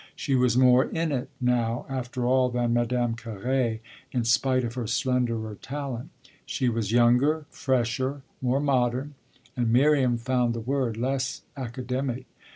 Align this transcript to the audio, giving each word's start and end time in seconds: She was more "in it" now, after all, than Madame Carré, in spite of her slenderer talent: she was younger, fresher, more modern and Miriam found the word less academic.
She 0.15 0.33
was 0.33 0.57
more 0.57 0.85
"in 0.85 1.11
it" 1.11 1.29
now, 1.39 1.85
after 1.87 2.25
all, 2.25 2.49
than 2.49 2.73
Madame 2.73 3.15
Carré, 3.15 3.81
in 4.11 4.23
spite 4.25 4.63
of 4.63 4.73
her 4.73 4.87
slenderer 4.87 5.53
talent: 5.61 6.09
she 6.43 6.69
was 6.69 6.91
younger, 6.91 7.45
fresher, 7.51 8.23
more 8.41 8.59
modern 8.59 9.13
and 9.55 9.71
Miriam 9.71 10.17
found 10.17 10.55
the 10.55 10.59
word 10.59 10.97
less 10.97 11.43
academic. 11.55 12.25